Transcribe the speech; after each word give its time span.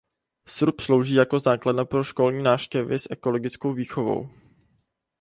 Srub 0.47 0.81
slouží 0.81 1.15
jako 1.15 1.39
základna 1.39 1.85
pro 1.85 2.03
školní 2.03 2.43
návštěvy 2.43 2.99
s 2.99 3.07
ekologickou 3.11 3.73
výchovou. 3.73 4.29